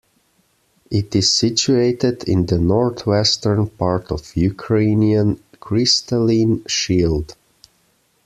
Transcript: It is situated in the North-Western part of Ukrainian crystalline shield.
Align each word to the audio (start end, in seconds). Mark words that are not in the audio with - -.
It 0.89 1.15
is 1.15 1.31
situated 1.31 2.23
in 2.23 2.47
the 2.47 2.57
North-Western 2.57 3.67
part 3.69 4.11
of 4.11 4.35
Ukrainian 4.35 5.43
crystalline 5.59 6.65
shield. 6.65 7.35